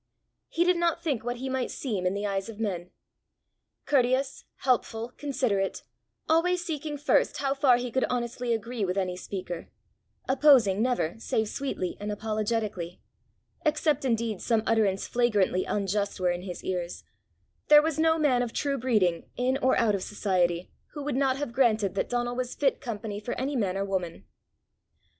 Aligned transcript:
He 0.49 0.63
did 0.63 0.77
not 0.77 1.03
think 1.03 1.23
what 1.23 1.35
he 1.37 1.47
might 1.47 1.69
seem 1.69 2.07
in 2.07 2.15
the 2.15 2.25
eyes 2.25 2.49
of 2.49 2.59
men. 2.59 2.89
Courteous, 3.85 4.45
helpful, 4.61 5.11
considerate, 5.15 5.83
always 6.27 6.65
seeking 6.65 6.97
first 6.97 7.37
how 7.37 7.53
far 7.53 7.77
he 7.77 7.91
could 7.91 8.05
honestly 8.09 8.51
agree 8.51 8.83
with 8.83 8.97
any 8.97 9.15
speaker, 9.15 9.69
opposing 10.27 10.81
never 10.81 11.13
save 11.19 11.49
sweetly 11.49 11.97
and 11.99 12.11
apologetically 12.11 12.99
except 13.63 14.03
indeed 14.03 14.41
some 14.41 14.63
utterance 14.65 15.05
flagrantly 15.05 15.65
unjust 15.65 16.19
were 16.19 16.31
in 16.31 16.41
his 16.41 16.63
ears 16.63 17.03
there 17.67 17.83
was 17.83 17.99
no 17.99 18.17
man 18.17 18.41
of 18.41 18.53
true 18.53 18.79
breeding, 18.79 19.29
in 19.37 19.55
or 19.59 19.77
out 19.77 19.93
of 19.93 20.01
society, 20.01 20.71
who 20.93 21.03
would 21.03 21.15
not 21.15 21.37
have 21.37 21.53
granted 21.53 21.93
that 21.93 22.09
Donal 22.09 22.35
was 22.35 22.55
fit 22.55 22.81
company 22.81 23.19
for 23.19 23.35
any 23.35 23.55
man 23.55 23.77
or 23.77 23.85
woman. 23.85 24.25